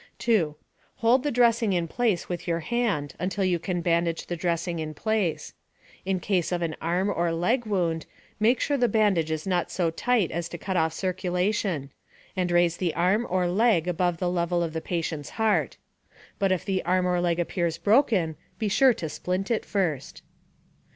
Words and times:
2. 0.17 0.55
Hold 0.95 1.21
the 1.21 1.29
dressing 1.29 1.73
in 1.73 1.87
place 1.87 2.27
with 2.27 2.47
your 2.47 2.61
hand 2.61 3.13
until 3.19 3.45
you 3.45 3.59
can 3.59 3.81
bandage 3.81 4.25
the 4.25 4.35
dressing 4.35 4.79
in 4.79 4.95
place. 4.95 5.53
In 6.05 6.19
case 6.19 6.51
of 6.51 6.63
an 6.63 6.75
arm 6.81 7.13
or 7.15 7.31
leg 7.31 7.67
wound, 7.67 8.07
make 8.39 8.59
sure 8.59 8.77
the 8.77 8.87
bandage 8.87 9.29
is 9.29 9.45
not 9.45 9.69
so 9.69 9.91
tight 9.91 10.31
as 10.31 10.49
to 10.49 10.57
cut 10.57 10.75
off 10.75 10.91
circulation; 10.91 11.91
and 12.35 12.49
raise 12.49 12.77
the 12.77 12.95
arm 12.95 13.27
or 13.29 13.45
leg 13.47 13.87
above 13.87 14.17
the 14.17 14.31
level 14.31 14.63
of 14.63 14.73
the 14.73 14.81
patient's 14.81 15.29
heart. 15.37 15.77
(But 16.39 16.51
if 16.51 16.65
the 16.65 16.83
arm 16.83 17.05
or 17.05 17.21
leg 17.21 17.39
appears 17.39 17.77
broken, 17.77 18.37
be 18.57 18.69
sure 18.69 18.95
to 18.95 19.07
splint 19.07 19.51
it 19.51 19.65
first.) 19.65 20.23